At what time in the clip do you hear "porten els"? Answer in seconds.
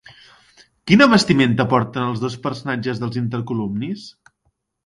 1.75-2.25